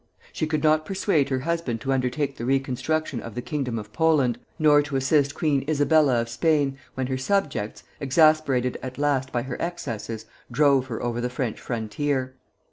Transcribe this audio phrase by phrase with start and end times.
[0.33, 4.39] She could not persuade her husband to undertake the reconstruction of the kingdom of Poland,
[4.57, 9.61] nor to assist Queen Isabella of Spain when her subjects, exasperated at last by her
[9.61, 12.33] excesses, drove her over the French frontier.